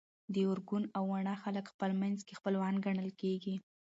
[0.33, 3.55] د ارګون او واڼه خلک خپل منځ کي خپلوان ګڼل کيږي